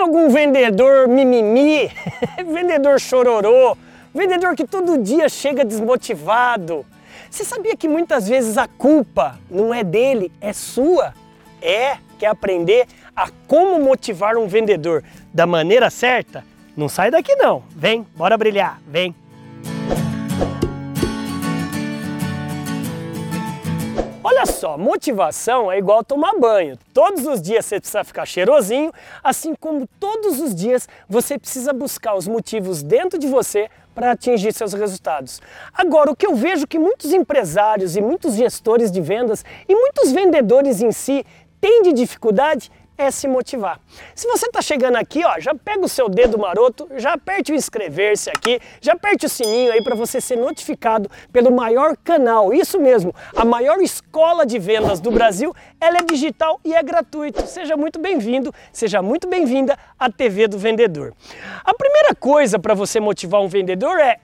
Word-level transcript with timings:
algum 0.00 0.28
vendedor 0.28 1.08
mimimi, 1.08 1.90
vendedor 2.46 2.98
chororô, 2.98 3.76
vendedor 4.14 4.56
que 4.56 4.66
todo 4.66 4.98
dia 4.98 5.28
chega 5.28 5.64
desmotivado? 5.64 6.84
Você 7.30 7.44
sabia 7.44 7.76
que 7.76 7.88
muitas 7.88 8.28
vezes 8.28 8.58
a 8.58 8.66
culpa 8.66 9.38
não 9.50 9.72
é 9.72 9.84
dele, 9.84 10.32
é 10.40 10.52
sua? 10.52 11.14
É, 11.62 11.98
quer 12.18 12.26
aprender 12.26 12.86
a 13.14 13.28
como 13.46 13.78
motivar 13.78 14.36
um 14.36 14.46
vendedor 14.46 15.04
da 15.32 15.46
maneira 15.46 15.90
certa? 15.90 16.44
Não 16.76 16.88
sai 16.88 17.10
daqui 17.10 17.36
não, 17.36 17.62
vem, 17.70 18.06
bora 18.16 18.36
brilhar, 18.36 18.80
vem! 18.86 19.14
Olha 24.40 24.46
só, 24.46 24.78
motivação 24.78 25.70
é 25.70 25.76
igual 25.76 26.02
tomar 26.02 26.32
banho. 26.38 26.78
Todos 26.94 27.26
os 27.26 27.42
dias 27.42 27.66
você 27.66 27.78
precisa 27.78 28.02
ficar 28.02 28.24
cheirosinho, 28.24 28.90
assim 29.22 29.54
como 29.54 29.86
todos 30.00 30.40
os 30.40 30.54
dias 30.54 30.88
você 31.06 31.38
precisa 31.38 31.74
buscar 31.74 32.14
os 32.14 32.26
motivos 32.26 32.82
dentro 32.82 33.18
de 33.18 33.26
você 33.26 33.68
para 33.94 34.12
atingir 34.12 34.54
seus 34.54 34.72
resultados. 34.72 35.42
Agora, 35.74 36.10
o 36.10 36.16
que 36.16 36.26
eu 36.26 36.34
vejo 36.34 36.66
que 36.66 36.78
muitos 36.78 37.12
empresários 37.12 37.96
e 37.96 38.00
muitos 38.00 38.34
gestores 38.34 38.90
de 38.90 39.02
vendas 39.02 39.44
e 39.68 39.74
muitos 39.74 40.10
vendedores 40.10 40.80
em 40.80 40.90
si 40.90 41.22
têm 41.60 41.82
de 41.82 41.92
dificuldade 41.92 42.72
é 43.00 43.10
se 43.10 43.26
motivar. 43.26 43.80
Se 44.14 44.26
você 44.26 44.46
está 44.46 44.60
chegando 44.60 44.96
aqui, 44.96 45.24
ó, 45.24 45.40
já 45.40 45.54
pega 45.54 45.84
o 45.84 45.88
seu 45.88 46.08
dedo 46.08 46.38
maroto, 46.38 46.88
já 46.96 47.14
aperte 47.14 47.52
o 47.52 47.54
inscrever-se 47.54 48.30
aqui, 48.30 48.60
já 48.80 48.92
aperte 48.92 49.26
o 49.26 49.28
sininho 49.28 49.72
aí 49.72 49.82
para 49.82 49.94
você 49.94 50.20
ser 50.20 50.36
notificado 50.36 51.10
pelo 51.32 51.50
maior 51.50 51.96
canal, 51.96 52.52
isso 52.52 52.78
mesmo, 52.78 53.14
a 53.34 53.44
maior 53.44 53.80
escola 53.80 54.44
de 54.44 54.58
vendas 54.58 55.00
do 55.00 55.10
Brasil, 55.10 55.54
ela 55.80 55.98
é 55.98 56.02
digital 56.02 56.60
e 56.64 56.74
é 56.74 56.82
gratuito. 56.82 57.46
Seja 57.46 57.76
muito 57.76 57.98
bem-vindo, 57.98 58.52
seja 58.72 59.00
muito 59.00 59.28
bem-vinda 59.28 59.78
à 59.98 60.10
TV 60.10 60.46
do 60.46 60.58
Vendedor. 60.58 61.14
A 61.64 61.74
primeira 61.74 62.14
coisa 62.14 62.58
para 62.58 62.74
você 62.74 63.00
motivar 63.00 63.40
um 63.40 63.48
vendedor 63.48 63.98
é 63.98 64.18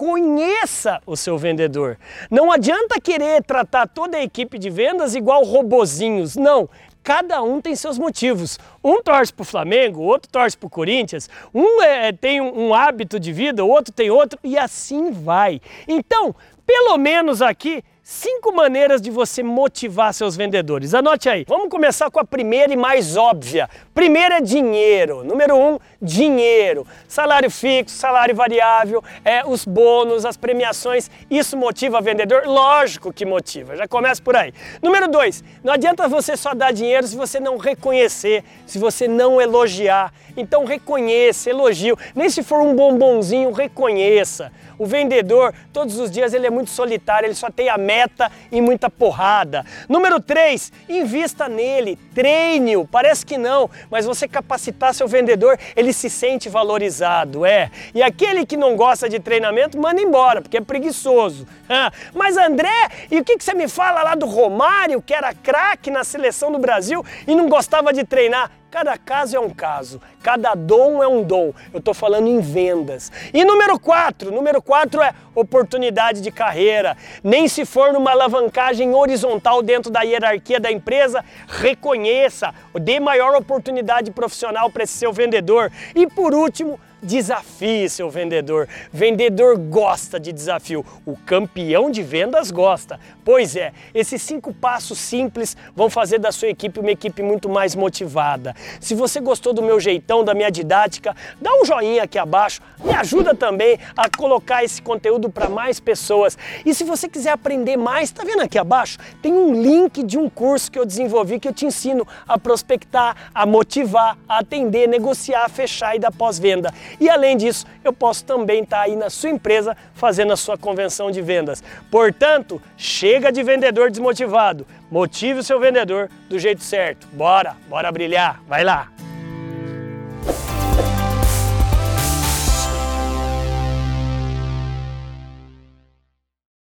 conheça 0.00 0.98
o 1.04 1.14
seu 1.14 1.36
vendedor. 1.36 1.98
Não 2.30 2.50
adianta 2.50 2.98
querer 2.98 3.42
tratar 3.42 3.86
toda 3.86 4.16
a 4.16 4.22
equipe 4.22 4.58
de 4.58 4.70
vendas 4.70 5.14
igual 5.14 5.44
robozinhos. 5.44 6.36
Não, 6.36 6.70
cada 7.02 7.42
um 7.42 7.60
tem 7.60 7.74
seus 7.74 7.98
motivos. 7.98 8.58
Um 8.82 9.02
torce 9.02 9.32
para 9.32 9.42
o 9.42 9.46
Flamengo, 9.46 10.00
outro 10.00 10.30
torce 10.30 10.56
para 10.56 10.66
o 10.66 10.70
Corinthians, 10.70 11.28
um 11.54 11.82
é, 11.82 12.12
tem 12.12 12.40
um, 12.40 12.68
um 12.68 12.74
hábito 12.74 13.18
de 13.18 13.32
vida, 13.32 13.64
o 13.64 13.68
outro 13.68 13.92
tem 13.92 14.10
outro, 14.10 14.38
e 14.42 14.56
assim 14.58 15.10
vai. 15.10 15.60
Então, 15.86 16.34
pelo 16.66 16.96
menos 16.98 17.42
aqui, 17.42 17.82
Cinco 18.02 18.50
maneiras 18.50 19.00
de 19.00 19.10
você 19.10 19.42
motivar 19.42 20.14
seus 20.14 20.34
vendedores. 20.34 20.94
Anote 20.94 21.28
aí. 21.28 21.44
Vamos 21.46 21.68
começar 21.68 22.10
com 22.10 22.18
a 22.18 22.24
primeira 22.24 22.72
e 22.72 22.76
mais 22.76 23.14
óbvia. 23.14 23.68
Primeiro 23.94 24.34
é 24.34 24.40
dinheiro. 24.40 25.22
Número 25.22 25.54
um, 25.54 25.78
dinheiro. 26.00 26.86
Salário 27.06 27.50
fixo, 27.50 27.94
salário 27.94 28.34
variável, 28.34 29.04
é, 29.22 29.46
os 29.46 29.66
bônus, 29.66 30.24
as 30.24 30.36
premiações. 30.36 31.10
Isso 31.30 31.58
motiva 31.58 32.00
vendedor? 32.00 32.44
Lógico 32.46 33.12
que 33.12 33.26
motiva. 33.26 33.76
Já 33.76 33.86
começa 33.86 34.22
por 34.22 34.34
aí. 34.34 34.54
Número 34.82 35.06
dois, 35.06 35.44
não 35.62 35.74
adianta 35.74 36.08
você 36.08 36.38
só 36.38 36.54
dar 36.54 36.72
dinheiro 36.72 37.06
se 37.06 37.16
você 37.16 37.38
não 37.38 37.58
reconhecer, 37.58 38.42
se 38.66 38.78
você 38.78 39.06
não 39.06 39.40
elogiar. 39.40 40.12
Então 40.36 40.64
reconheça, 40.64 41.50
elogio. 41.50 41.98
Nem 42.14 42.30
se 42.30 42.42
for 42.42 42.60
um 42.60 42.74
bombonzinho, 42.74 43.52
reconheça. 43.52 44.50
O 44.78 44.86
vendedor, 44.86 45.52
todos 45.74 45.98
os 45.98 46.10
dias, 46.10 46.32
ele 46.32 46.46
é 46.46 46.50
muito 46.50 46.70
solitário, 46.70 47.26
ele 47.26 47.34
só 47.34 47.50
tem 47.50 47.68
a 47.68 47.76
meta 47.90 48.30
e 48.52 48.60
muita 48.60 48.88
porrada. 48.88 49.66
Número 49.88 50.20
3, 50.20 50.72
invista 50.88 51.48
nele, 51.48 51.98
treine-o. 52.14 52.86
Parece 52.86 53.26
que 53.26 53.36
não, 53.36 53.68
mas 53.90 54.06
você 54.06 54.28
capacitar 54.28 54.94
seu 54.94 55.08
vendedor, 55.08 55.58
ele 55.74 55.92
se 55.92 56.08
sente 56.08 56.48
valorizado, 56.48 57.44
é. 57.44 57.68
E 57.92 58.00
aquele 58.00 58.46
que 58.46 58.56
não 58.56 58.76
gosta 58.76 59.08
de 59.08 59.18
treinamento, 59.18 59.76
manda 59.76 60.00
embora, 60.00 60.40
porque 60.40 60.58
é 60.58 60.60
preguiçoso. 60.60 61.48
Ah, 61.68 61.90
mas 62.14 62.36
André, 62.36 62.88
e 63.10 63.18
o 63.18 63.24
que, 63.24 63.36
que 63.36 63.42
você 63.42 63.54
me 63.54 63.66
fala 63.66 64.04
lá 64.04 64.14
do 64.14 64.26
Romário, 64.26 65.02
que 65.02 65.12
era 65.12 65.34
craque 65.34 65.90
na 65.90 66.04
seleção 66.04 66.52
do 66.52 66.58
Brasil 66.60 67.04
e 67.26 67.34
não 67.34 67.48
gostava 67.48 67.92
de 67.92 68.04
treinar? 68.04 68.59
Cada 68.70 68.96
caso 68.96 69.36
é 69.36 69.40
um 69.40 69.50
caso, 69.50 70.00
cada 70.22 70.54
dom 70.54 71.02
é 71.02 71.08
um 71.08 71.24
dom. 71.24 71.52
Eu 71.72 71.80
estou 71.80 71.92
falando 71.92 72.28
em 72.28 72.38
vendas. 72.38 73.10
E 73.34 73.44
número 73.44 73.76
4, 73.80 74.30
número 74.30 74.62
4 74.62 75.02
é 75.02 75.12
oportunidade 75.34 76.20
de 76.20 76.30
carreira. 76.30 76.96
Nem 77.24 77.48
se 77.48 77.64
for 77.64 77.92
numa 77.92 78.12
alavancagem 78.12 78.94
horizontal 78.94 79.60
dentro 79.60 79.90
da 79.90 80.02
hierarquia 80.02 80.60
da 80.60 80.70
empresa, 80.70 81.24
reconheça, 81.48 82.54
dê 82.74 83.00
maior 83.00 83.34
oportunidade 83.34 84.12
profissional 84.12 84.70
para 84.70 84.84
esse 84.84 84.92
seu 84.92 85.12
vendedor. 85.12 85.72
E 85.92 86.06
por 86.06 86.32
último, 86.32 86.78
Desafie 87.02 87.88
seu 87.88 88.10
vendedor. 88.10 88.68
Vendedor 88.92 89.56
gosta 89.56 90.20
de 90.20 90.32
desafio. 90.32 90.84
O 91.06 91.16
campeão 91.16 91.90
de 91.90 92.02
vendas 92.02 92.50
gosta. 92.50 93.00
Pois 93.24 93.56
é, 93.56 93.72
esses 93.94 94.20
cinco 94.20 94.52
passos 94.52 94.98
simples 94.98 95.56
vão 95.74 95.88
fazer 95.88 96.18
da 96.18 96.30
sua 96.30 96.48
equipe 96.48 96.78
uma 96.78 96.90
equipe 96.90 97.22
muito 97.22 97.48
mais 97.48 97.74
motivada. 97.74 98.54
Se 98.80 98.94
você 98.94 99.20
gostou 99.20 99.52
do 99.52 99.62
meu 99.62 99.80
jeitão, 99.80 100.22
da 100.22 100.34
minha 100.34 100.50
didática, 100.50 101.16
dá 101.40 101.50
um 101.54 101.64
joinha 101.64 102.02
aqui 102.02 102.18
abaixo. 102.18 102.60
Me 102.84 102.94
ajuda 102.94 103.34
também 103.34 103.78
a 103.96 104.08
colocar 104.08 104.62
esse 104.64 104.82
conteúdo 104.82 105.30
para 105.30 105.48
mais 105.48 105.80
pessoas. 105.80 106.36
E 106.66 106.74
se 106.74 106.84
você 106.84 107.08
quiser 107.08 107.30
aprender 107.30 107.76
mais, 107.76 108.10
tá 108.10 108.24
vendo 108.24 108.42
aqui 108.42 108.58
abaixo? 108.58 108.98
Tem 109.22 109.32
um 109.32 109.54
link 109.54 110.02
de 110.02 110.18
um 110.18 110.28
curso 110.28 110.70
que 110.70 110.78
eu 110.78 110.84
desenvolvi 110.84 111.40
que 111.40 111.48
eu 111.48 111.54
te 111.54 111.64
ensino 111.64 112.06
a 112.28 112.38
prospectar, 112.38 113.16
a 113.34 113.46
motivar, 113.46 114.18
a 114.28 114.38
atender, 114.38 114.88
negociar, 114.88 115.48
fechar 115.48 115.96
e 115.96 115.98
dar 115.98 116.12
pós-venda. 116.12 116.72
E 116.98 117.08
além 117.08 117.36
disso, 117.36 117.66
eu 117.84 117.92
posso 117.92 118.24
também 118.24 118.62
estar 118.62 118.82
aí 118.82 118.96
na 118.96 119.10
sua 119.10 119.30
empresa 119.30 119.76
fazendo 119.94 120.32
a 120.32 120.36
sua 120.36 120.56
convenção 120.56 121.10
de 121.10 121.20
vendas. 121.20 121.62
Portanto, 121.90 122.60
chega 122.76 123.30
de 123.30 123.42
vendedor 123.42 123.90
desmotivado. 123.90 124.66
Motive 124.90 125.40
o 125.40 125.44
seu 125.44 125.60
vendedor 125.60 126.08
do 126.28 126.38
jeito 126.38 126.62
certo. 126.62 127.06
Bora, 127.12 127.56
bora 127.68 127.92
brilhar. 127.92 128.42
Vai 128.48 128.64
lá. 128.64 128.88